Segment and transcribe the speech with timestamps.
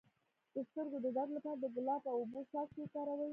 [0.53, 3.29] د سترګو د درد لپاره د ګلاب او اوبو څاڅکي وکاروئ